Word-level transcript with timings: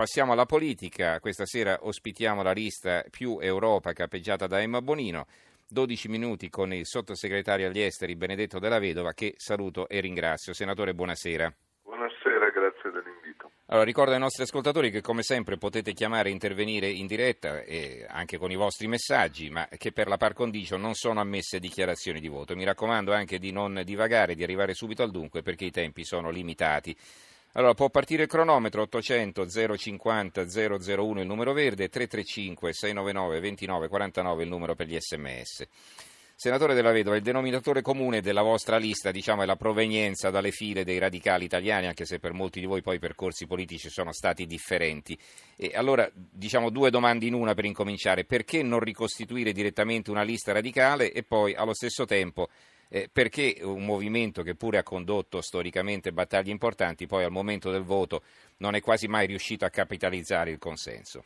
Passiamo 0.00 0.32
alla 0.32 0.46
politica, 0.46 1.20
questa 1.20 1.44
sera 1.44 1.80
ospitiamo 1.82 2.42
la 2.42 2.52
lista 2.52 3.04
più 3.10 3.36
Europa 3.38 3.92
capeggiata 3.92 4.46
da 4.46 4.62
Emma 4.62 4.80
Bonino, 4.80 5.26
12 5.68 6.08
minuti 6.08 6.48
con 6.48 6.72
il 6.72 6.86
sottosegretario 6.86 7.66
agli 7.66 7.82
esteri 7.82 8.16
Benedetto 8.16 8.58
Della 8.58 8.78
Vedova 8.78 9.12
che 9.12 9.34
saluto 9.36 9.86
e 9.90 10.00
ringrazio. 10.00 10.54
Senatore, 10.54 10.94
buonasera. 10.94 11.54
Buonasera, 11.82 12.48
grazie 12.48 12.90
dell'invito. 12.90 13.50
Allora, 13.66 13.84
ricordo 13.84 14.12
ai 14.12 14.18
nostri 14.18 14.44
ascoltatori 14.44 14.90
che 14.90 15.02
come 15.02 15.22
sempre 15.22 15.58
potete 15.58 15.92
chiamare 15.92 16.30
e 16.30 16.32
intervenire 16.32 16.88
in 16.88 17.06
diretta 17.06 17.60
e 17.60 18.06
anche 18.08 18.38
con 18.38 18.50
i 18.50 18.56
vostri 18.56 18.86
messaggi, 18.86 19.50
ma 19.50 19.68
che 19.76 19.92
per 19.92 20.08
la 20.08 20.16
par 20.16 20.32
condicio 20.32 20.78
non 20.78 20.94
sono 20.94 21.20
ammesse 21.20 21.58
dichiarazioni 21.58 22.20
di 22.20 22.28
voto. 22.28 22.56
Mi 22.56 22.64
raccomando 22.64 23.12
anche 23.12 23.38
di 23.38 23.52
non 23.52 23.82
divagare, 23.84 24.34
di 24.34 24.42
arrivare 24.42 24.72
subito 24.72 25.02
al 25.02 25.10
dunque 25.10 25.42
perché 25.42 25.66
i 25.66 25.70
tempi 25.70 26.04
sono 26.04 26.30
limitati. 26.30 26.96
Allora, 27.54 27.74
può 27.74 27.90
partire 27.90 28.22
il 28.22 28.28
cronometro 28.28 28.82
800 28.82 29.48
050 29.76 30.44
001 30.44 31.20
il 31.20 31.26
numero 31.26 31.52
verde, 31.52 31.88
335 31.88 32.72
699 32.72 33.40
2949 33.40 34.42
il 34.44 34.48
numero 34.48 34.74
per 34.76 34.86
gli 34.86 34.96
sms. 34.96 35.66
Senatore 36.36 36.74
Della 36.74 36.92
Vedova, 36.92 37.16
il 37.16 37.22
denominatore 37.22 37.82
comune 37.82 38.22
della 38.22 38.40
vostra 38.40 38.78
lista 38.78 39.10
diciamo, 39.10 39.42
è 39.42 39.46
la 39.46 39.56
provenienza 39.56 40.30
dalle 40.30 40.52
file 40.52 40.84
dei 40.84 40.98
radicali 40.98 41.44
italiani, 41.44 41.86
anche 41.86 42.06
se 42.06 42.18
per 42.20 42.32
molti 42.32 42.60
di 42.60 42.66
voi 42.66 42.82
poi 42.82 42.96
i 42.96 43.00
percorsi 43.00 43.46
politici 43.46 43.90
sono 43.90 44.12
stati 44.12 44.46
differenti. 44.46 45.18
E 45.56 45.72
allora, 45.74 46.08
diciamo 46.14 46.70
due 46.70 46.90
domande 46.90 47.26
in 47.26 47.34
una 47.34 47.52
per 47.52 47.64
incominciare. 47.66 48.24
Perché 48.24 48.62
non 48.62 48.78
ricostituire 48.78 49.52
direttamente 49.52 50.10
una 50.10 50.22
lista 50.22 50.52
radicale 50.52 51.12
e 51.12 51.24
poi 51.24 51.52
allo 51.52 51.74
stesso 51.74 52.06
tempo 52.06 52.48
eh, 52.90 53.08
perché 53.10 53.58
un 53.62 53.84
movimento 53.84 54.42
che 54.42 54.56
pure 54.56 54.78
ha 54.78 54.82
condotto 54.82 55.40
storicamente 55.40 56.12
battaglie 56.12 56.50
importanti, 56.50 57.06
poi 57.06 57.22
al 57.22 57.30
momento 57.30 57.70
del 57.70 57.84
voto 57.84 58.22
non 58.58 58.74
è 58.74 58.80
quasi 58.80 59.06
mai 59.06 59.26
riuscito 59.26 59.64
a 59.64 59.70
capitalizzare 59.70 60.50
il 60.50 60.58
consenso? 60.58 61.24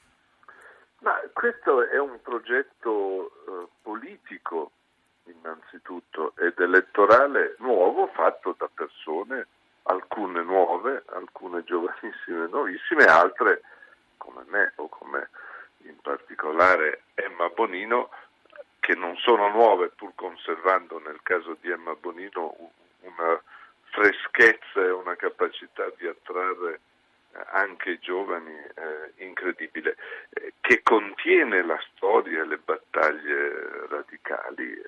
Ma 1.00 1.18
questo 1.32 1.88
è 1.88 1.98
un 1.98 2.20
progetto 2.22 3.26
eh, 3.26 3.68
politico 3.80 4.70
innanzitutto 5.24 6.34
ed 6.36 6.58
elettorale 6.58 7.56
nuovo 7.58 8.08
fatto 8.08 8.54
da 8.58 8.68
persone, 8.72 9.46
alcune 9.84 10.42
nuove, 10.42 11.02
alcune 11.06 11.64
giovanissime, 11.64 12.46
nuovissime, 12.48 13.04
altre 13.04 13.62
come 14.18 14.44
me 14.48 14.72
o 14.76 14.88
come 14.88 15.30
in 15.84 15.96
particolare 16.00 17.04
Emma 17.14 17.48
Bonino 17.48 18.10
che 18.84 18.94
non 18.94 19.16
sono 19.16 19.48
nuove 19.48 19.88
pur 19.88 20.12
conservando 20.14 20.98
nel 20.98 21.20
caso 21.22 21.56
di 21.58 21.70
Emma 21.70 21.94
Bonino 21.94 22.54
una 23.00 23.42
freschezza 23.84 24.78
e 24.82 24.90
una 24.90 25.16
capacità 25.16 25.90
di 25.96 26.06
attrarre 26.06 26.80
eh, 27.32 27.44
anche 27.52 27.92
i 27.92 27.98
giovani 27.98 28.52
eh, 28.52 29.24
incredibile, 29.24 29.96
eh, 30.34 30.52
che 30.60 30.82
contiene 30.82 31.64
la 31.64 31.82
storia 31.94 32.42
e 32.42 32.46
le 32.46 32.58
battaglie 32.58 33.86
radicali, 33.88 34.72
eh, 34.72 34.82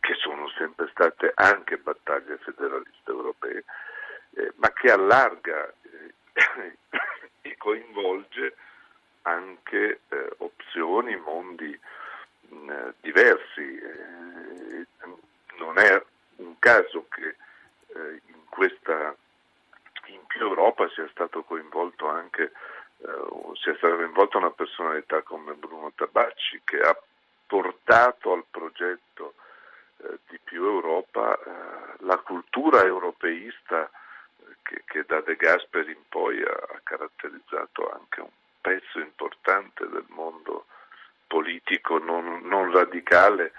che 0.00 0.14
sono 0.14 0.48
sempre 0.58 0.88
state 0.90 1.30
anche 1.36 1.76
battaglie 1.76 2.36
federaliste 2.38 3.12
europee, 3.12 3.64
eh, 4.34 4.52
ma 4.56 4.72
che 4.72 4.90
allarga 4.90 5.72
eh, 5.82 6.76
e 7.42 7.56
coinvolge 7.56 8.56
anche 9.22 10.00
opzioni, 10.38 11.14
mondi 11.14 11.78
eh, 12.50 12.94
diversi. 13.00 13.78
Eh, 13.78 14.86
non 15.58 15.78
è 15.78 16.02
un 16.36 16.58
caso 16.58 17.06
che 17.08 17.36
eh, 17.94 18.20
in 18.26 18.44
questa 18.48 19.14
in 20.06 20.24
più 20.26 20.40
Europa 20.40 20.88
sia 20.90 21.08
stato 21.10 21.42
coinvolto 21.42 22.08
anche 22.08 22.52
sia 23.62 23.74
stata 23.76 23.94
coinvolta 23.94 24.38
una 24.38 24.50
personalità 24.50 25.22
come 25.22 25.54
Bruno 25.54 25.92
Tabacci 25.94 26.60
che 26.64 26.80
ha 26.80 26.96
portato 27.46 28.32
al 28.32 28.44
progetto 28.50 29.34
di 30.28 30.38
più 30.42 30.64
Europa 30.64 31.38
la 31.98 32.16
cultura 32.18 32.82
europeista 32.82 33.90
che, 34.62 34.82
che, 34.84 35.04
da 35.06 35.20
De 35.20 35.36
Gasperi 35.36 35.92
in 35.92 36.02
poi 36.08 36.42
ha, 36.42 36.50
ha 36.52 36.80
caratterizzato 36.82 37.90
anche 37.90 38.20
un 38.20 38.30
pezzo 38.60 38.98
importante 38.98 39.88
del 39.88 40.06
mondo 40.08 40.66
politico 41.30 41.98
non, 41.98 42.40
non 42.42 42.72
radicale 42.72 43.52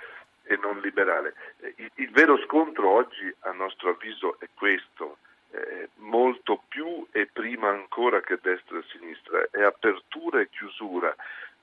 e 0.44 0.60
non 0.62 0.82
liberale. 0.82 1.34
Il, 1.78 1.90
il, 1.96 2.12
vero 2.12 2.38
scontro 2.40 2.90
oggi, 2.90 3.34
a 3.44 3.52
nostro 3.52 3.92
avviso, 3.92 4.36
è 4.40 4.50
questo, 4.54 5.20
eh, 5.52 5.88
molto 6.00 6.64
più 6.68 7.08
e 7.12 7.30
prima 7.32 7.70
ancora 7.70 8.20
che 8.20 8.40
destra 8.42 8.78
e 8.78 8.84
sinistra, 8.92 9.48
è 9.50 9.62
apertura 9.62 10.42
e 10.42 10.50
chiusura. 10.50 11.16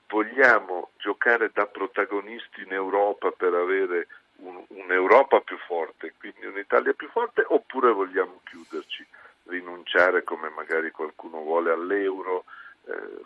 Vogliamo 0.09 0.93
giocare 0.97 1.51
da 1.53 1.67
protagonisti 1.67 2.63
in 2.63 2.73
Europa 2.73 3.31
per 3.31 3.53
avere 3.53 4.07
un, 4.37 4.65
un'Europa 4.69 5.41
più 5.41 5.59
forte, 5.59 6.15
quindi 6.19 6.47
un'Italia 6.47 6.95
più 6.95 7.11
forte, 7.11 7.45
oppure 7.47 7.93
vogliamo 7.93 8.41
chiuderci, 8.45 9.07
rinunciare 9.49 10.25
come 10.25 10.49
magari 10.49 10.91
qualcuno 10.91 11.43
vuole 11.43 11.71
all'euro, 11.71 12.45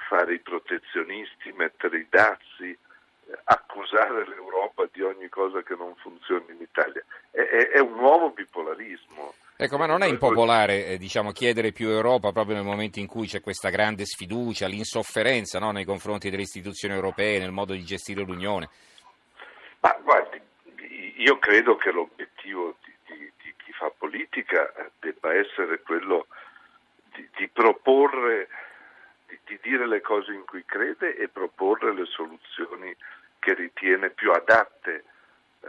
fare 0.09 0.35
i 0.35 0.41
protezionisti, 0.41 1.53
mettere 1.53 1.99
i 1.99 2.07
dazi, 2.09 2.71
eh, 2.71 3.39
accusare 3.45 4.27
l'Europa 4.27 4.89
di 4.93 5.03
ogni 5.03 5.29
cosa 5.29 5.63
che 5.63 5.75
non 5.77 5.95
funzioni 5.97 6.45
in 6.49 6.61
Italia. 6.61 7.05
È, 7.31 7.41
è, 7.41 7.69
è 7.71 7.79
un 7.81 7.95
nuovo 7.95 8.31
bipolarismo. 8.31 9.35
Ecco, 9.57 9.79
ma 9.79 9.87
non 9.87 10.03
è 10.03 10.07
impopolare 10.07 10.87
eh, 10.87 10.99
diciamo, 10.99 11.31
chiedere 11.31 11.73
più 11.73 11.89
Europa 11.89 12.33
proprio 12.33 12.57
nel 12.57 12.65
momento 12.65 12.99
in 12.99 13.07
cui 13.07 13.27
c'è 13.27 13.41
questa 13.41 13.69
grande 13.69 14.05
sfiducia, 14.05 14.67
l'insofferenza 14.67 15.59
no, 15.61 15.71
nei 15.71 15.85
confronti 15.85 16.31
delle 16.31 16.43
istituzioni 16.43 16.95
europee, 16.95 17.39
nel 17.39 17.53
modo 17.53 17.73
di 17.73 17.85
gestire 17.85 18.23
l'Unione? 18.23 18.69
Ma 19.81 19.97
guardi, 20.03 20.41
io 21.17 21.39
credo 21.39 21.77
che 21.77 21.93
l'obiettivo 21.93 22.77
di, 22.85 22.93
di, 23.07 23.33
di 23.43 23.55
chi 23.57 23.73
fa 23.73 23.93
politica 23.97 24.73
eh, 24.75 24.91
debba 24.99 25.35
essere 25.35 25.81
quello 25.83 26.27
di, 27.15 27.29
di 27.37 27.49
proporre 27.49 28.49
di 29.45 29.59
dire 29.63 29.87
le 29.87 30.01
cose 30.01 30.33
in 30.33 30.45
cui 30.45 30.65
crede 30.65 31.17
e 31.17 31.29
proporre 31.29 31.93
le 31.93 32.07
soluzioni 32.07 32.95
che 33.39 33.55
ritiene 33.55 34.11
più 34.11 34.31
adatte 34.31 35.05
eh, 35.61 35.69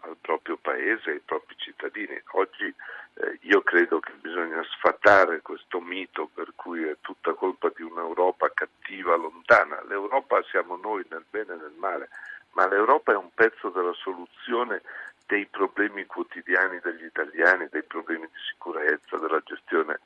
al 0.00 0.16
proprio 0.20 0.56
paese, 0.56 1.10
ai 1.10 1.20
propri 1.20 1.54
cittadini. 1.56 2.20
Oggi 2.32 2.72
eh, 3.14 3.38
io 3.42 3.62
credo 3.62 4.00
che 4.00 4.12
bisogna 4.20 4.62
sfatare 4.64 5.40
questo 5.42 5.80
mito 5.80 6.28
per 6.32 6.52
cui 6.54 6.82
è 6.82 6.96
tutta 7.00 7.32
colpa 7.34 7.70
di 7.74 7.82
un'Europa 7.82 8.50
cattiva, 8.52 9.16
lontana. 9.16 9.82
L'Europa 9.86 10.42
siamo 10.50 10.76
noi 10.76 11.04
nel 11.10 11.24
bene 11.30 11.54
e 11.54 11.56
nel 11.56 11.74
male, 11.76 12.08
ma 12.52 12.66
l'Europa 12.66 13.12
è 13.12 13.16
un 13.16 13.32
pezzo 13.34 13.70
della 13.70 13.94
soluzione 13.94 14.82
dei 15.26 15.46
problemi 15.46 16.04
quotidiani 16.06 16.80
degli 16.82 17.04
italiani, 17.04 17.68
dei 17.70 17.82
problemi 17.82 18.26
di 18.26 18.38
sicurezza, 18.50 19.16
della 19.16 19.40
gestione 19.44 20.00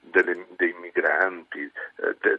delle, 0.00 0.46
dei 0.56 0.72
migranti, 0.74 1.70
eh, 1.96 2.16
de, 2.20 2.38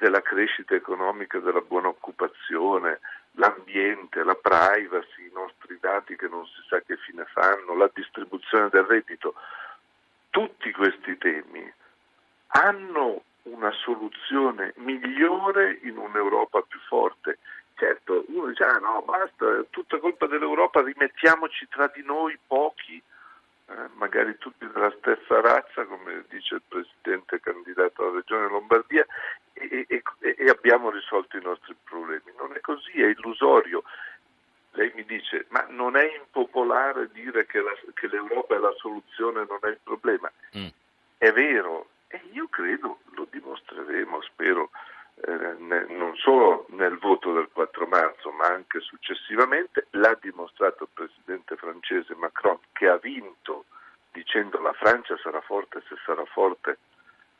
della 0.00 0.22
crescita 0.22 0.74
economica, 0.74 1.38
della 1.40 1.60
buona 1.60 1.88
occupazione, 1.88 3.00
l'ambiente, 3.32 4.24
la 4.24 4.34
privacy, 4.34 5.26
i 5.26 5.32
nostri 5.34 5.76
dati 5.78 6.16
che 6.16 6.26
non 6.26 6.46
si 6.46 6.62
sa 6.68 6.80
che 6.80 6.96
fine 6.96 7.26
fanno, 7.26 7.76
la 7.76 7.90
distribuzione 7.92 8.70
del 8.70 8.84
reddito. 8.84 9.34
Tutti 10.30 10.72
questi 10.72 11.18
temi 11.18 11.70
hanno 12.52 13.24
una 13.42 13.70
soluzione 13.72 14.72
migliore 14.76 15.78
in 15.82 15.98
un'Europa 15.98 16.62
più 16.62 16.78
forte. 16.88 17.38
Certo, 17.74 18.24
uno 18.28 18.46
dice, 18.46 18.64
ah 18.64 18.78
no, 18.78 19.02
basta, 19.02 19.58
è 19.58 19.66
tutta 19.68 19.98
colpa 19.98 20.26
dell'Europa, 20.26 20.82
rimettiamoci 20.82 21.68
tra 21.68 21.90
di 21.94 22.02
noi 22.02 22.38
pochi 22.46 22.69
eh, 23.70 23.88
magari 23.94 24.36
tutti 24.38 24.66
della 24.66 24.92
stessa 24.98 25.40
razza, 25.40 25.84
come 25.84 26.24
dice 26.28 26.56
il 26.56 26.62
presidente 26.66 27.40
candidato 27.40 28.02
alla 28.02 28.16
regione 28.16 28.48
Lombardia, 28.48 29.06
e, 29.52 29.86
e, 29.88 30.02
e 30.20 30.48
abbiamo 30.48 30.90
risolto 30.90 31.36
i 31.36 31.42
nostri 31.42 31.76
problemi. 31.84 32.32
Non 32.36 32.52
è 32.54 32.60
così, 32.60 33.00
è 33.00 33.06
illusorio. 33.06 33.84
Lei 34.72 34.90
mi 34.94 35.04
dice, 35.04 35.46
ma 35.50 35.64
non 35.68 35.96
è 35.96 36.16
impopolare 36.16 37.10
dire 37.12 37.46
che, 37.46 37.60
la, 37.60 37.72
che 37.94 38.08
l'Europa 38.08 38.56
è 38.56 38.58
la 38.58 38.74
soluzione, 38.76 39.46
non 39.48 39.58
è 39.62 39.68
il 39.68 39.80
problema. 39.82 40.30
Mm. 40.56 40.68
È 41.18 41.32
vero, 41.32 41.88
e 42.08 42.20
io 42.32 42.48
credo 42.48 43.00
lo 43.14 43.26
dimostreremo, 43.30 44.20
spero, 44.22 44.70
eh, 45.26 45.84
non 45.88 46.16
solo 46.16 46.66
nel 46.70 46.96
voto 46.98 47.32
del 47.32 47.48
4 47.52 47.86
marzo, 47.86 48.30
ma 48.30 48.46
anche 48.46 48.80
successivamente, 48.80 49.86
l'ha 49.90 50.16
dimostrato 50.20 50.84
il 50.84 50.88
presidente 50.92 51.56
francese 51.56 52.14
Macron 52.14 52.58
che 52.72 52.88
ha 52.88 52.96
vinto 52.96 53.66
dicendo 54.12 54.60
la 54.60 54.72
Francia 54.90 55.16
sarà 55.22 55.40
forte 55.40 55.80
se 55.88 55.94
sarà 56.04 56.24
forte 56.24 56.78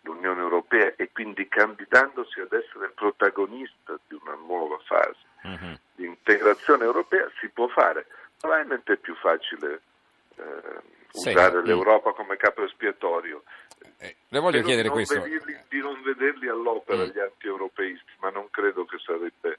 l'Unione 0.03 0.41
Europea 0.41 0.95
e 0.97 1.11
quindi 1.13 1.49
candidandosi 1.49 2.41
ad 2.41 2.53
essere 2.53 2.91
protagonista 2.95 3.99
di 4.07 4.17
una 4.23 4.35
nuova 4.35 4.79
fase 4.85 5.19
uh-huh. 5.43 5.79
di 5.97 6.07
integrazione 6.07 6.85
europea 6.85 7.29
si 7.41 7.49
può 7.49 7.67
fare. 7.67 8.07
Probabilmente 8.39 8.93
è 8.93 8.97
più 8.97 9.15
facile 9.17 9.83
eh, 10.37 10.43
usare 11.13 11.63
l'Europa 11.65 12.13
come 12.13 12.37
capo 12.37 12.65
espiatorio. 12.65 13.43
Eh, 13.99 14.17
le 14.29 14.39
voglio 14.39 14.63
chiedere 14.63 14.89
questo. 14.89 15.21
Vederli, 15.21 15.59
di 15.69 15.81
non 15.81 16.01
vederli 16.03 16.49
all'opera 16.49 17.05
mm. 17.05 17.09
gli 17.09 17.19
anti-europeisti, 17.19 18.13
ma 18.21 18.31
non 18.31 18.49
credo 18.51 18.85
che 18.85 18.97
sarebbe 18.99 19.59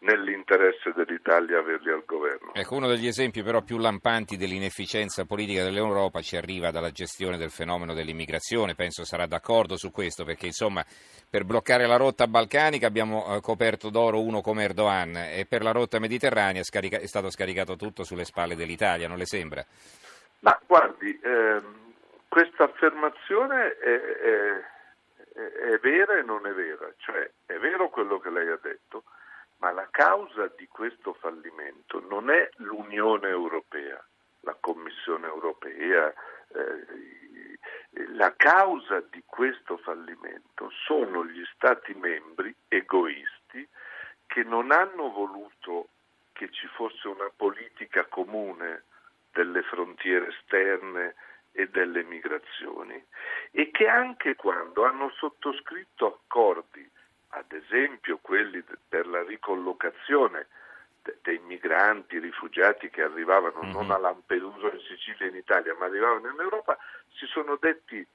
nell'interesse 0.00 0.92
dell'Italia 0.94 1.58
averli 1.58 1.90
al 1.90 2.04
governo. 2.04 2.54
Ecco, 2.54 2.76
uno 2.76 2.88
degli 2.88 3.06
esempi 3.06 3.42
però 3.42 3.62
più 3.62 3.78
lampanti 3.78 4.36
dell'inefficienza 4.36 5.24
politica 5.24 5.62
dell'Europa 5.62 6.20
ci 6.20 6.36
arriva 6.36 6.70
dalla 6.70 6.90
gestione 6.90 7.36
del 7.36 7.50
fenomeno 7.50 7.92
dell'immigrazione, 7.92 8.74
penso 8.74 9.04
sarà 9.04 9.26
d'accordo 9.26 9.76
su 9.76 9.90
questo, 9.90 10.24
perché 10.24 10.46
insomma 10.46 10.84
per 11.28 11.44
bloccare 11.44 11.86
la 11.86 11.96
rotta 11.96 12.26
balcanica 12.26 12.86
abbiamo 12.86 13.36
eh, 13.36 13.40
coperto 13.40 13.90
d'oro 13.90 14.22
uno 14.22 14.40
come 14.40 14.64
Erdogan 14.64 15.16
e 15.16 15.46
per 15.48 15.62
la 15.62 15.72
rotta 15.72 15.98
mediterranea 15.98 16.62
è 16.62 17.06
stato 17.06 17.30
scaricato 17.30 17.76
tutto 17.76 18.02
sulle 18.02 18.24
spalle 18.24 18.56
dell'Italia, 18.56 19.08
non 19.08 19.18
le 19.18 19.26
sembra? 19.26 19.64
Ma 20.40 20.58
guardi, 20.66 21.18
ehm, 21.22 21.94
questa 22.28 22.64
affermazione 22.64 23.76
è, 23.76 24.00
è, 24.00 25.72
è 25.72 25.78
vera 25.82 26.18
e 26.18 26.22
non 26.22 26.46
è 26.46 26.52
vera, 26.52 26.90
cioè 26.96 27.30
è 27.44 27.58
vero 27.58 27.90
quello 27.90 28.18
che 28.18 28.30
lei 28.30 28.48
ha 28.48 28.58
detto, 28.62 29.04
ma 29.60 29.72
la 29.72 29.88
causa 29.90 30.50
di 30.56 30.66
questo 30.68 31.12
fallimento 31.14 32.00
non 32.08 32.30
è 32.30 32.48
l'Unione 32.56 33.28
Europea, 33.28 34.02
la 34.40 34.56
Commissione 34.58 35.26
Europea, 35.26 36.12
eh, 36.52 37.58
la 38.14 38.34
causa 38.36 39.00
di 39.10 39.22
questo 39.26 39.76
fallimento 39.78 40.70
sono 40.86 41.24
gli 41.26 41.44
Stati 41.54 41.92
membri 41.94 42.54
egoisti 42.68 43.66
che 44.26 44.42
non 44.44 44.70
hanno 44.70 45.10
voluto 45.10 45.88
che 46.32 46.50
ci 46.50 46.66
fosse 46.68 47.08
una 47.08 47.30
politica 47.34 48.06
comune 48.06 48.84
delle 49.32 49.62
frontiere 49.62 50.28
esterne 50.28 51.14
e 51.52 51.68
delle 51.68 52.02
migrazioni 52.04 53.04
e 53.50 53.70
che 53.70 53.88
anche 53.88 54.36
quando 54.36 54.84
hanno 54.84 55.10
sottoscritto 55.10 56.06
accordi 56.06 56.88
ad 57.30 57.52
esempio 57.52 58.18
quelli 58.20 58.64
per 58.88 59.06
la 59.06 59.22
ricollocazione 59.22 60.46
dei 61.22 61.38
migranti, 61.38 62.18
rifugiati 62.18 62.90
che 62.90 63.02
arrivavano 63.02 63.62
mm-hmm. 63.62 63.72
non 63.72 63.90
a 63.90 63.98
Lampedusa 63.98 64.70
in 64.72 64.80
Sicilia 64.80 65.28
in 65.28 65.36
Italia, 65.36 65.74
ma 65.78 65.86
arrivavano 65.86 66.28
in 66.28 66.40
Europa, 66.40 66.76
si 67.14 67.26
sono 67.26 67.56
detti 67.56 68.06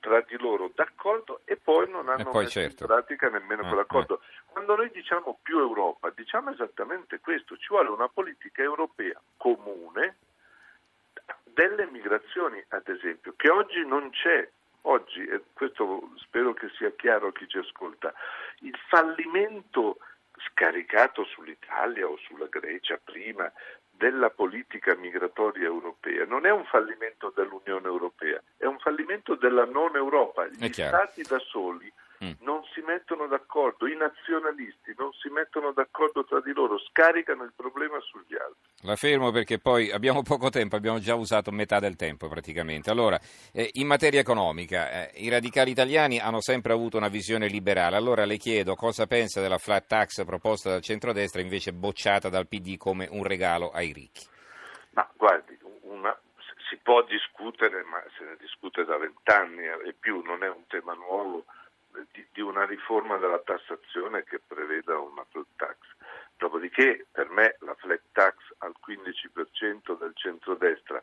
tra 0.00 0.20
di 0.20 0.36
loro 0.38 0.70
d'accordo 0.74 1.40
e 1.44 1.56
poi 1.56 1.88
non 1.88 2.10
hanno 2.10 2.30
poi 2.30 2.44
messo 2.44 2.60
certo. 2.60 2.82
in 2.82 2.88
pratica 2.88 3.30
nemmeno 3.30 3.62
ah, 3.62 3.68
quell'accordo. 3.68 4.20
Eh. 4.20 4.42
Quando 4.46 4.76
noi 4.76 4.90
diciamo 4.90 5.38
più 5.42 5.58
Europa, 5.58 6.12
diciamo 6.14 6.50
esattamente 6.50 7.20
questo, 7.20 7.56
ci 7.56 7.68
vuole 7.70 7.88
una 7.88 8.08
politica 8.08 8.62
europea 8.62 9.18
comune 9.38 10.16
delle 11.44 11.86
migrazioni, 11.86 12.62
ad 12.68 12.86
esempio, 12.88 13.32
che 13.36 13.48
oggi 13.48 13.86
non 13.86 14.10
c'è 14.10 14.46
oggi, 14.84 15.24
e 15.24 15.42
questo 15.52 16.10
spero 16.16 16.52
che 16.54 16.68
sia 16.76 16.92
chiaro 16.96 17.28
a 17.28 17.32
chi 17.32 17.46
ci 17.48 17.58
ascolta, 17.58 18.12
il 18.60 18.76
fallimento 18.88 19.98
scaricato 20.48 21.24
sull'Italia 21.24 22.06
o 22.06 22.16
sulla 22.18 22.46
Grecia 22.46 22.98
prima 23.02 23.50
della 23.90 24.30
politica 24.30 24.96
migratoria 24.96 25.66
europea 25.66 26.24
non 26.24 26.46
è 26.46 26.50
un 26.50 26.64
fallimento 26.64 27.32
dell'Unione 27.34 27.86
Europea, 27.86 28.42
è 28.56 28.66
un 28.66 28.78
fallimento 28.78 29.36
della 29.36 29.64
non 29.64 29.94
Europa. 29.94 30.46
Gli 30.46 30.72
Stati 30.72 31.22
da 31.22 31.38
soli. 31.38 31.92
Non 32.40 32.62
si 32.72 32.80
mettono 32.80 33.26
d'accordo, 33.26 33.86
i 33.86 33.96
nazionalisti 33.96 34.94
non 34.96 35.12
si 35.12 35.28
mettono 35.28 35.72
d'accordo 35.72 36.24
tra 36.24 36.40
di 36.40 36.52
loro, 36.52 36.78
scaricano 36.78 37.44
il 37.44 37.52
problema 37.54 37.98
sugli 38.00 38.34
altri. 38.34 38.72
La 38.82 38.96
fermo 38.96 39.30
perché 39.30 39.58
poi 39.58 39.90
abbiamo 39.90 40.22
poco 40.22 40.48
tempo, 40.50 40.76
abbiamo 40.76 40.98
già 40.98 41.14
usato 41.14 41.50
metà 41.50 41.78
del 41.80 41.96
tempo 41.96 42.28
praticamente. 42.28 42.90
Allora, 42.90 43.18
eh, 43.52 43.70
in 43.74 43.86
materia 43.86 44.20
economica, 44.20 45.08
eh, 45.08 45.22
i 45.22 45.28
radicali 45.28 45.70
italiani 45.70 46.18
hanno 46.18 46.40
sempre 46.40 46.72
avuto 46.72 46.96
una 46.96 47.08
visione 47.08 47.48
liberale, 47.48 47.96
allora 47.96 48.24
le 48.24 48.36
chiedo 48.36 48.74
cosa 48.74 49.06
pensa 49.06 49.40
della 49.40 49.58
flat 49.58 49.86
tax 49.86 50.24
proposta 50.24 50.70
dal 50.70 50.82
centrodestra 50.82 51.40
invece 51.40 51.72
bocciata 51.72 52.28
dal 52.28 52.46
PD 52.46 52.76
come 52.76 53.08
un 53.10 53.24
regalo 53.24 53.70
ai 53.70 53.92
ricchi. 53.92 54.26
Ma 54.90 55.08
guardi, 55.16 55.58
una, 55.82 56.16
si 56.68 56.78
può 56.82 57.02
discutere, 57.02 57.82
ma 57.84 58.02
se 58.16 58.24
ne 58.24 58.36
discute 58.38 58.84
da 58.84 58.96
vent'anni 58.96 59.64
e 59.64 59.94
più, 59.98 60.22
non 60.22 60.42
è 60.44 60.48
un 60.48 60.66
tema 60.68 60.94
nuovo 60.94 61.44
di, 62.12 62.26
di, 62.32 62.40
una 62.40 62.64
riforma 62.64 63.16
della 63.16 63.38
tassazione 63.38 64.24
che 64.24 64.40
preveda 64.46 64.98
una 64.98 65.24
flat 65.30 65.46
tax. 65.56 65.76
Dopodiché 66.36 67.06
per 67.10 67.28
me 67.30 67.56
la 67.60 67.74
flat 67.74 68.02
tax 68.12 68.36
al 68.58 68.74
15% 68.86 69.98
del 69.98 70.12
centrodestra 70.14 71.02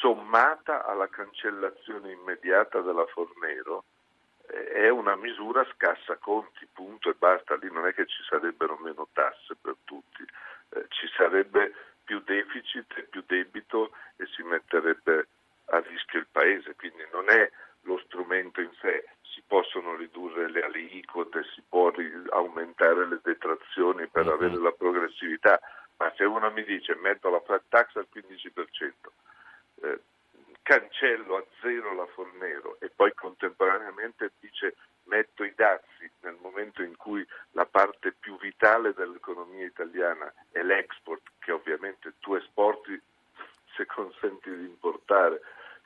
sommata 0.00 0.84
alla 0.84 1.08
cancellazione 1.08 2.12
immediata 2.12 2.80
della 2.80 3.06
Fornero 3.06 3.84
eh, 4.48 4.68
è 4.72 4.88
una 4.88 5.16
misura 5.16 5.66
scassa 5.74 6.16
conti, 6.16 6.66
punto 6.72 7.10
e 7.10 7.14
basta, 7.14 7.56
lì 7.56 7.70
non 7.70 7.86
è 7.86 7.94
che 7.94 8.06
ci 8.06 8.22
sarebbero 8.28 8.76
meno 8.78 9.08
tasse 9.12 9.54
per 9.60 9.76
tutti, 9.84 10.24
eh, 10.70 10.86
ci 10.88 11.08
sarebbe 11.16 11.72
più 12.04 12.20
deficit 12.20 12.92
e 12.96 13.02
più 13.04 13.22
debito 13.26 13.92
e 14.16 14.26
si 14.26 14.42
metterebbe 14.42 15.28
a 15.66 15.78
rischio 15.78 16.18
il 16.18 16.26
paese, 16.30 16.74
quindi 16.76 17.02
non 17.12 17.30
è 17.30 17.50
lo 17.82 17.98
strumento 18.04 18.60
in 18.60 18.70
sé, 18.80 19.08
possono 19.54 19.94
ridurre 19.94 20.50
le 20.50 20.64
aliquote, 20.64 21.44
si 21.54 21.62
può 21.68 21.92
aumentare 22.30 23.06
le 23.06 23.20
detrazioni 23.22 24.08
per 24.08 24.26
uh-huh. 24.26 24.32
avere 24.32 24.56
la 24.56 24.72
progressività, 24.72 25.60
ma 25.98 26.12
se 26.16 26.24
uno 26.24 26.50
mi 26.50 26.64
dice 26.64 26.96
metto 26.96 27.30
la 27.30 27.38
flat 27.38 27.62
tax 27.68 27.94
al 27.94 28.08
15%, 28.12 28.92
eh, 29.82 30.00
cancello 30.60 31.36
a 31.36 31.44
zero 31.60 31.94
la 31.94 32.06
Fornero 32.06 32.78
e 32.80 32.90
poi 32.90 33.14
contemporaneamente 33.14 34.32
dice 34.40 34.74
metto 35.04 35.44
i 35.44 35.52
dazi 35.54 36.10
nel 36.22 36.36
momento 36.40 36.82
in 36.82 36.96
cui 36.96 37.24
la 37.52 37.66
parte 37.66 38.10
più 38.10 38.36
vitale 38.38 38.92
dell'economia 38.92 39.66
italiana 39.66 40.34
è 40.50 40.62
l'export, 40.62 41.22
che 41.38 41.52
ovviamente 41.52 42.14
tu 42.18 42.34
esporti 42.34 43.00
se 43.76 43.86
consenti 43.86 44.50
di 44.50 44.64
importare, 44.64 45.40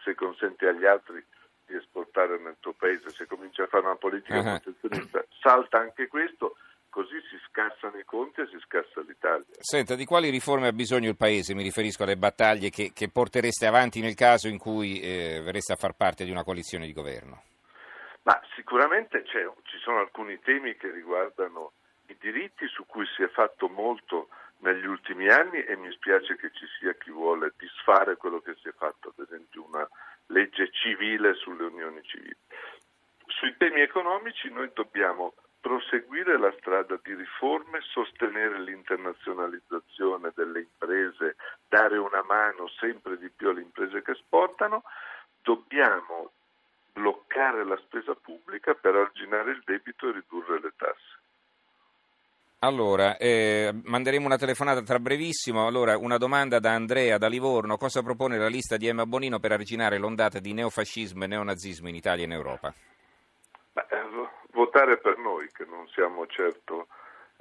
se 0.04 0.14
consenti 0.14 0.64
agli 0.64 0.86
altri 0.86 1.22
di 1.68 1.76
esportare 1.76 2.38
nel 2.38 2.56
tuo 2.58 2.72
paese, 2.72 3.10
se 3.10 3.26
cominci 3.26 3.60
a 3.60 3.66
fare 3.66 3.84
una 3.84 3.96
politica 3.96 4.38
uh-huh. 4.38 4.58
protezionista, 4.60 5.24
salta 5.40 5.78
anche 5.78 6.08
questo, 6.08 6.56
così 6.88 7.20
si 7.30 7.38
scassano 7.48 7.98
i 7.98 8.04
conti 8.04 8.40
e 8.40 8.46
si 8.48 8.58
scassa 8.60 9.00
l'Italia. 9.02 9.44
Senta, 9.60 9.94
di 9.94 10.04
quali 10.04 10.30
riforme 10.30 10.68
ha 10.68 10.72
bisogno 10.72 11.08
il 11.08 11.16
Paese? 11.16 11.54
Mi 11.54 11.62
riferisco 11.62 12.02
alle 12.02 12.16
battaglie 12.16 12.70
che, 12.70 12.92
che 12.92 13.10
portereste 13.10 13.66
avanti 13.66 14.00
nel 14.00 14.14
caso 14.14 14.48
in 14.48 14.58
cui 14.58 15.00
eh, 15.00 15.40
verreste 15.44 15.74
a 15.74 15.76
far 15.76 15.92
parte 15.92 16.24
di 16.24 16.30
una 16.30 16.42
coalizione 16.42 16.86
di 16.86 16.92
governo. 16.92 17.42
Ma 18.22 18.40
sicuramente 18.56 19.24
ci 19.24 19.78
sono 19.78 20.00
alcuni 20.00 20.40
temi 20.40 20.76
che 20.76 20.90
riguardano 20.90 21.72
i 22.08 22.16
diritti 22.18 22.66
su 22.66 22.84
cui 22.86 23.06
si 23.14 23.22
è 23.22 23.28
fatto 23.28 23.68
molto 23.68 24.28
negli 24.58 24.86
ultimi 24.86 25.28
anni 25.28 25.62
e 25.62 25.76
mi 25.76 25.90
spiace 25.92 26.36
che 26.36 26.50
ci 26.52 26.66
sia 26.78 26.92
chi 26.94 27.10
vuole 27.10 27.52
disfare 27.56 28.16
quello 28.16 28.40
che 28.40 28.54
si 28.60 28.68
è 28.68 28.72
fatto, 28.72 29.14
ad 29.16 29.24
esempio 29.24 29.64
una 29.64 29.88
legge 30.28 30.70
civile 30.72 31.34
sulle 31.34 31.64
unioni 31.64 32.02
civili. 32.02 32.36
Sui 33.26 33.54
temi 33.56 33.80
economici 33.80 34.50
noi 34.50 34.70
dobbiamo 34.72 35.34
proseguire 35.60 36.38
la 36.38 36.52
strada 36.58 36.98
di 37.02 37.14
riforme, 37.14 37.80
sostenere 37.82 38.60
l'internazionalizzazione 38.60 40.32
delle 40.34 40.60
imprese, 40.60 41.36
dare 41.68 41.98
una 41.98 42.22
mano 42.22 42.68
sempre 42.78 43.18
di 43.18 43.28
più 43.28 43.50
alle 43.50 43.62
imprese 43.62 44.02
che 44.02 44.12
esportano, 44.12 44.82
dobbiamo 45.42 46.32
bloccare 46.92 47.64
la 47.64 47.76
spesa 47.78 48.14
pubblica 48.14 48.74
per 48.74 48.94
arginare 48.94 49.52
il 49.52 49.62
debito 49.64 50.08
e 50.08 50.12
ridurre 50.12 50.60
le 50.60 50.72
tasse. 50.76 50.97
Allora, 52.60 53.16
eh, 53.18 53.70
manderemo 53.84 54.26
una 54.26 54.36
telefonata 54.36 54.82
tra 54.82 54.98
brevissimo. 54.98 55.68
Allora, 55.68 55.96
una 55.96 56.16
domanda 56.16 56.58
da 56.58 56.72
Andrea 56.74 57.16
da 57.16 57.28
Livorno. 57.28 57.76
Cosa 57.76 58.02
propone 58.02 58.36
la 58.36 58.48
lista 58.48 58.76
di 58.76 58.88
Emma 58.88 59.06
Bonino 59.06 59.38
per 59.38 59.52
arginare 59.52 59.96
l'ondata 59.96 60.40
di 60.40 60.52
neofascismo 60.52 61.22
e 61.22 61.26
neonazismo 61.28 61.88
in 61.88 61.94
Italia 61.94 62.24
e 62.24 62.26
in 62.26 62.32
Europa? 62.32 62.74
Beh, 63.74 63.86
eh, 63.90 64.28
votare 64.50 64.98
per 64.98 65.18
noi, 65.18 65.48
che 65.52 65.66
non 65.66 65.86
siamo 65.86 66.26
certo 66.26 66.88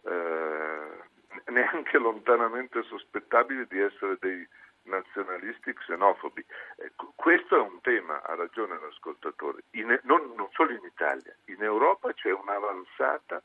eh, 0.04 1.52
neanche 1.52 1.98
lontanamente 1.98 2.84
sospettabili 2.84 3.66
di 3.68 3.80
essere 3.80 4.18
dei 4.20 4.48
nazionalisti 4.84 5.74
xenofobi. 5.74 6.46
Ecco, 6.78 7.14
questo 7.16 7.56
è 7.56 7.60
un 7.60 7.82
tema, 7.82 8.22
ha 8.22 8.36
ragione 8.36 8.78
l'ascoltatore, 8.80 9.64
in, 9.72 10.00
non, 10.04 10.32
non 10.36 10.48
solo 10.52 10.74
in 10.74 10.86
Italia, 10.86 11.36
in 11.46 11.64
Europa 11.64 12.14
c'è 12.14 12.32
un'avanzata 12.32 13.42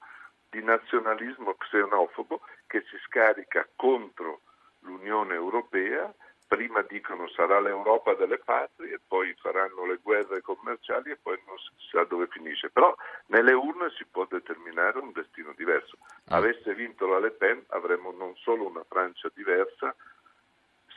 di 0.52 0.62
nazionalismo 0.62 1.54
xenofobo 1.54 2.42
che 2.66 2.82
si 2.82 2.98
scarica 3.06 3.66
contro 3.74 4.42
l'Unione 4.80 5.32
Europea, 5.32 6.12
prima 6.46 6.82
dicono 6.82 7.26
sarà 7.30 7.58
l'Europa 7.58 8.12
delle 8.12 8.36
patrie, 8.36 9.00
poi 9.08 9.34
faranno 9.40 9.86
le 9.86 9.98
guerre 10.02 10.42
commerciali 10.42 11.10
e 11.10 11.16
poi 11.16 11.40
non 11.46 11.56
si 11.56 11.88
sa 11.90 12.04
dove 12.04 12.26
finisce. 12.26 12.68
Però 12.68 12.94
nelle 13.28 13.54
urne 13.54 13.88
si 13.96 14.04
può 14.04 14.26
determinare 14.28 14.98
un 14.98 15.12
destino 15.12 15.54
diverso. 15.56 15.96
Ah. 16.26 16.36
Avesse 16.36 16.74
vinto 16.74 17.06
la 17.06 17.18
Le 17.18 17.30
Pen 17.30 17.64
avremmo 17.68 18.12
non 18.12 18.36
solo 18.36 18.68
una 18.68 18.84
Francia 18.86 19.30
diversa, 19.32 19.96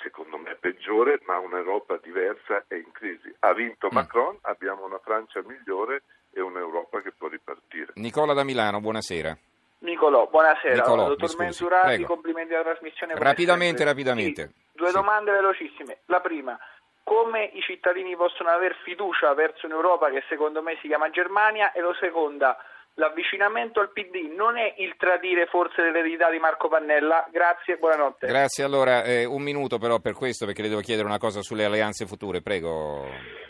secondo 0.01 0.38
me 0.38 0.55
peggiore, 0.55 1.21
ma 1.25 1.39
un'Europa 1.39 1.95
diversa 2.03 2.65
e 2.67 2.79
in 2.79 2.91
crisi. 2.91 3.33
Ha 3.39 3.53
vinto 3.53 3.88
mm. 3.88 3.95
Macron, 3.95 4.38
abbiamo 4.41 4.83
una 4.83 5.00
Francia 5.00 5.41
migliore 5.45 6.03
e 6.35 6.41
un'Europa 6.41 7.01
che 7.01 7.13
può 7.17 7.29
ripartire. 7.29 7.93
Nicola 7.95 8.33
da 8.33 8.43
Milano, 8.43 8.81
buonasera. 8.81 9.37
Nicolò, 9.79 10.27
buonasera. 10.27 10.75
Nicolò, 10.75 11.07
Dottor 11.07 11.35
Mensurati, 11.37 12.03
complimenti 12.03 12.53
alla 12.53 12.63
trasmissione. 12.63 13.13
Rapidamente, 13.15 13.83
rapidamente. 13.85 14.43
Sì, 14.47 14.53
due 14.73 14.87
sì. 14.87 14.93
domande 14.93 15.31
velocissime. 15.31 15.99
La 16.07 16.19
prima, 16.19 16.59
come 17.03 17.51
i 17.53 17.61
cittadini 17.61 18.15
possono 18.17 18.49
avere 18.49 18.75
fiducia 18.83 19.33
verso 19.33 19.65
un'Europa 19.65 20.09
che 20.09 20.23
secondo 20.27 20.61
me 20.61 20.77
si 20.81 20.87
chiama 20.87 21.09
Germania? 21.09 21.71
E 21.71 21.79
la 21.79 21.95
seconda, 21.99 22.57
l'avvicinamento 22.95 23.79
al 23.79 23.91
PD 23.91 24.33
non 24.35 24.57
è 24.57 24.73
il 24.77 24.95
tradire 24.97 25.45
forse 25.45 25.83
l'eredità 25.83 26.29
di 26.29 26.39
Marco 26.39 26.67
Pannella? 26.67 27.25
Grazie, 27.31 27.77
buonanotte. 27.77 28.27
Grazie, 28.27 28.63
allora 28.65 29.03
eh, 29.03 29.23
un 29.23 29.41
minuto 29.41 29.77
però 29.77 29.99
per 29.99 30.15
questo 30.15 30.45
perché 30.45 30.63
le 30.63 30.69
devo 30.69 30.81
chiedere 30.81 31.07
una 31.07 31.19
cosa 31.19 31.41
sulle 31.41 31.63
alleanze 31.63 32.05
future, 32.05 32.41
prego 32.41 33.07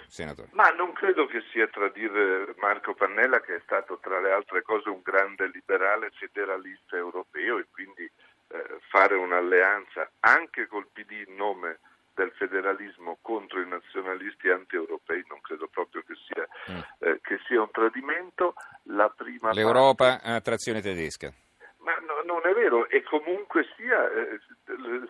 senatore. 0.07 0.50
Ma 0.51 0.69
non 0.69 0.93
credo 0.93 1.25
che 1.25 1.41
sia 1.51 1.67
tradire 1.67 2.53
Marco 2.57 2.93
Pannella 2.93 3.41
che 3.41 3.55
è 3.55 3.62
stato 3.63 4.00
tra 4.01 4.19
le 4.19 4.31
altre 4.31 4.62
cose 4.62 4.89
un 4.89 5.01
grande 5.03 5.47
liberale 5.47 6.12
federalista 6.12 6.95
europeo 6.95 7.57
e 7.57 7.65
quindi 7.71 8.03
eh, 8.03 8.79
fare 8.89 9.15
un'alleanza 9.15 10.09
anche 10.21 10.67
col 10.67 10.88
PD 10.91 11.27
in 11.27 11.35
nome 11.35 11.79
del 12.15 12.31
federalismo 12.31 13.17
contro 13.21 13.62
i 13.62 13.67
nazionalisti 13.67 14.50
anti-europei 14.50 15.24
non 15.27 15.41
credo 15.41 15.67
proprio 15.67 16.01
che 16.07 16.13
sia, 16.25 16.47
mm. 16.71 16.79
eh, 17.00 17.19
che 17.21 17.39
sia 17.45 17.62
un 17.62 17.71
tradimento. 17.71 18.55
L'Europa 18.83 20.17
parte... 20.17 20.29
a 20.29 20.41
trazione 20.41 20.81
tedesca. 20.81 21.31
Ma 21.79 21.93
no, 21.97 22.24
non 22.24 22.41
è 22.50 22.53
vero, 22.53 22.89
e 22.89 23.03
comunque 23.03 23.67
sia, 23.75 24.09
eh, 24.09 24.39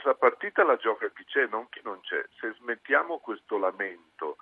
la 0.03 0.15
partita 0.15 0.63
la 0.63 0.75
gioca 0.75 1.09
chi 1.15 1.23
c'è, 1.23 1.47
non 1.47 1.69
chi 1.69 1.79
non 1.83 2.01
c'è. 2.01 2.25
Se 2.39 2.53
smettiamo 2.59 3.19
questo 3.19 3.57
lamento 3.57 4.37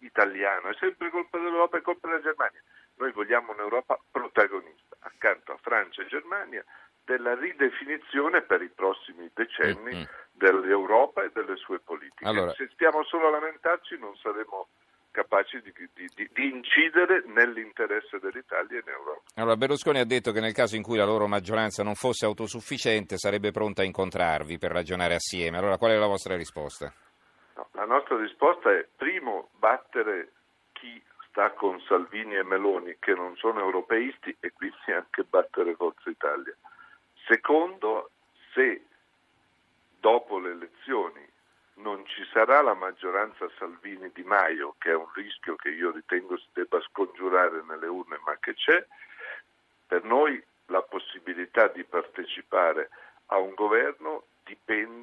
italiano, 0.00 0.68
è 0.68 0.74
sempre 0.78 1.10
colpa 1.10 1.38
dell'Europa, 1.38 1.78
è 1.78 1.82
colpa 1.82 2.08
della 2.08 2.20
Germania. 2.20 2.62
Noi 2.96 3.12
vogliamo 3.12 3.52
un'Europa 3.52 3.98
protagonista, 4.10 4.96
accanto 5.00 5.52
a 5.52 5.58
Francia 5.60 6.02
e 6.02 6.06
Germania, 6.06 6.64
della 7.04 7.34
ridefinizione 7.34 8.42
per 8.42 8.60
i 8.60 8.68
prossimi 8.68 9.30
decenni 9.32 9.94
mm-hmm. 9.94 10.04
dell'Europa 10.32 11.22
e 11.22 11.30
delle 11.32 11.56
sue 11.56 11.80
politiche. 11.80 12.26
Allora... 12.26 12.52
Se 12.52 12.68
stiamo 12.72 13.02
solo 13.04 13.28
a 13.28 13.30
lamentarci 13.30 13.98
non 13.98 14.14
saremo 14.16 14.68
capaci 15.10 15.60
di, 15.62 15.72
di, 15.72 16.08
di, 16.14 16.30
di, 16.32 16.48
incidere 16.48 17.24
nell'interesse 17.26 18.18
dell'Italia 18.20 18.76
e 18.76 18.82
in 18.84 18.92
Europa. 18.92 19.22
Allora, 19.34 19.56
Berlusconi 19.56 19.98
ha 19.98 20.04
detto 20.04 20.32
che 20.32 20.40
nel 20.40 20.52
caso 20.52 20.76
in 20.76 20.82
cui 20.82 20.96
la 20.96 21.04
loro 21.04 21.26
maggioranza 21.26 21.82
non 21.82 21.94
fosse 21.94 22.26
autosufficiente 22.26 23.16
sarebbe 23.16 23.50
pronta 23.50 23.82
a 23.82 23.86
incontrarvi 23.86 24.58
per 24.58 24.70
ragionare 24.70 25.14
assieme. 25.14 25.58
Allora, 25.58 25.78
qual 25.78 25.92
è 25.92 25.96
la 25.96 26.06
vostra 26.06 26.36
risposta? 26.36 26.92
No, 27.58 27.68
la 27.72 27.86
nostra 27.86 28.16
risposta 28.16 28.70
è, 28.70 28.86
primo, 28.96 29.48
battere 29.58 30.30
chi 30.70 31.02
sta 31.28 31.50
con 31.50 31.80
Salvini 31.80 32.36
e 32.36 32.44
Meloni, 32.44 32.98
che 33.00 33.14
non 33.14 33.34
sono 33.34 33.58
europeisti, 33.58 34.36
e 34.38 34.52
quindi 34.52 34.92
anche 34.92 35.24
battere 35.24 35.74
Forza 35.74 36.08
Italia. 36.08 36.54
Secondo, 37.26 38.10
se 38.54 38.84
dopo 39.98 40.38
le 40.38 40.52
elezioni 40.52 41.26
non 41.78 42.06
ci 42.06 42.24
sarà 42.32 42.62
la 42.62 42.74
maggioranza 42.74 43.50
Salvini-Di 43.58 44.22
Maio, 44.22 44.76
che 44.78 44.90
è 44.90 44.94
un 44.94 45.10
rischio 45.12 45.56
che 45.56 45.70
io 45.70 45.90
ritengo 45.90 46.36
si 46.36 46.46
debba 46.52 46.80
scongiurare 46.82 47.64
nelle 47.66 47.88
urne, 47.88 48.20
ma 48.24 48.36
che 48.38 48.54
c'è, 48.54 48.86
per 49.84 50.04
noi 50.04 50.40
la 50.66 50.82
possibilità 50.82 51.66
di 51.66 51.82
partecipare 51.82 52.88
a 53.26 53.38
un 53.38 53.54
governo 53.54 54.26
dipende 54.44 54.97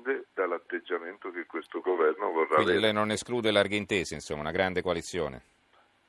dall'atteggiamento 0.85 1.31
che 1.31 1.45
questo 1.47 1.81
governo 1.81 2.31
vorrà 2.31 2.55
Quindi 2.55 2.71
avere. 2.71 2.79
lei 2.79 2.93
non 2.93 3.11
esclude 3.11 3.51
larghe 3.51 3.75
intese, 3.75 4.13
insomma, 4.13 4.41
una 4.41 4.51
grande 4.51 4.81
coalizione? 4.81 5.41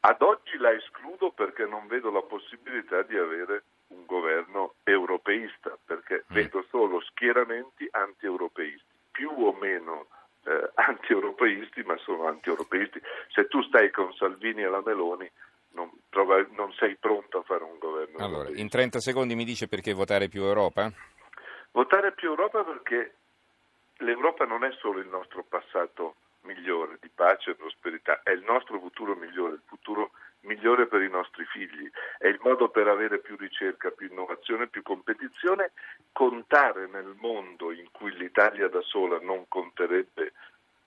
Ad 0.00 0.21
oggi 0.21 0.56
la 0.59 0.71
escludo 0.71 1.30
perché 1.30 1.64
non 1.64 1.87
vedo 1.87 2.11
la 2.11 2.23
possibilità 2.23 3.02
di 3.02 3.16
avere 3.16 3.64
un 3.88 4.04
governo 4.04 4.75
europeista, 4.85 5.76
perché 5.85 6.25
mm. 6.30 6.35
vedo 6.35 6.64
solo 6.68 7.00
schieramenti 7.00 7.88
anti-europeisti, 7.90 8.85
più 9.11 9.30
o 9.30 9.52
meno 9.59 10.06
eh, 10.45 10.71
anti-europeisti, 10.75 11.83
ma 11.83 11.97
sono 11.97 12.28
anti-europeisti. 12.28 13.00
Se 13.33 13.49
tu 13.49 13.62
stai 13.62 13.90
con 13.90 14.12
Salvini 14.14 14.62
e 14.62 14.68
la 14.68 14.83
Meloni, 14.85 15.28
non, 15.73 15.90
non 16.56 16.73
sei 16.78 16.97
pronto 16.97 17.38
a 17.38 17.42
fare 17.42 17.64
un 17.64 17.78
governo. 17.78 18.18
Allora, 18.18 18.49
europeista. 18.49 18.62
in 18.62 18.68
30 18.68 19.00
secondi 19.00 19.35
mi 19.35 19.45
dice 19.45 19.66
perché 19.66 19.92
votare 19.92 20.28
più 20.28 20.42
Europa? 20.42 20.92
Votare 21.73 22.12
più 22.12 22.28
Europa 22.28 22.64
perché 22.64 23.14
l'Europa 23.99 24.45
non 24.45 24.65
è 24.65 24.73
solo 24.79 24.99
il 24.99 25.09
nostro 25.09 25.45
passato 25.45 26.17
migliore 26.43 26.99
di 27.00 27.11
pace 27.12 27.50
e 27.50 27.55
prosperità, 27.55 28.21
è 28.23 28.31
il 28.31 28.45
nostro 28.47 28.79
futuro 28.79 29.15
migliore, 29.15 29.55
il 29.55 29.62
futuro 29.67 30.12
migliore 30.41 30.87
per 30.87 31.03
i 31.03 31.11
nostri 31.11 31.45
figli, 31.45 31.91
è 32.19 32.29
il 32.29 32.38
modo 32.43 32.69
per 32.69 32.87
avere 32.87 33.19
più 33.19 33.37
ricerca, 33.37 33.91
più 33.91 34.09
innovazione, 34.09 34.69
più 34.69 34.83
competizione, 34.83 35.73
contare 36.12 36.87
nel 36.87 37.17
mondo 37.19 37.73
in 37.73 37.91
cui 37.91 38.15
l'Italia 38.17 38.69
da 38.69 38.81
sola 38.83 39.19
non 39.21 39.47
conterebbe 39.49 40.33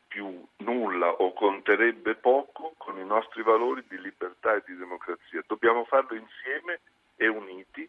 più 0.07 0.43
nulla 0.57 1.11
o 1.11 1.33
conterebbe 1.33 2.15
poco 2.15 2.73
con 2.77 2.97
i 2.97 3.05
nostri 3.05 3.43
valori 3.43 3.83
di 3.87 3.99
libertà 3.99 4.55
e 4.55 4.63
di 4.65 4.75
democrazia. 4.75 5.43
Dobbiamo 5.45 5.83
farlo 5.85 6.15
insieme 6.15 6.79
e 7.15 7.27
uniti 7.27 7.87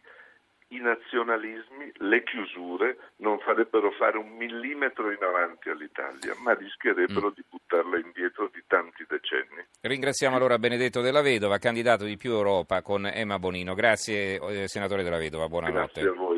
i 0.71 0.79
nazionalismi, 0.79 1.91
le 1.97 2.23
chiusure 2.23 2.97
non 3.17 3.39
farebbero 3.39 3.91
fare 3.91 4.17
un 4.17 4.29
millimetro 4.37 5.11
in 5.11 5.21
avanti 5.21 5.69
all'Italia, 5.69 6.33
ma 6.43 6.53
rischierebbero 6.53 7.27
mm. 7.27 7.33
di 7.35 7.43
buttarla 7.49 7.99
indietro 7.99 8.49
di 8.53 8.63
tanti 8.67 9.05
decenni. 9.07 9.65
Ringraziamo 9.81 10.35
allora 10.35 10.57
Benedetto 10.57 11.01
Della 11.01 11.21
Vedova, 11.21 11.57
candidato 11.57 12.05
di 12.05 12.15
Più 12.17 12.31
Europa 12.31 12.81
con 12.81 13.05
Emma 13.05 13.37
Bonino. 13.39 13.73
Grazie 13.73 14.39
eh, 14.39 14.67
senatore 14.67 15.03
Della 15.03 15.17
Vedova, 15.17 15.47
buonanotte. 15.47 16.01
Grazie 16.01 16.07
a 16.09 16.13
voi. 16.13 16.30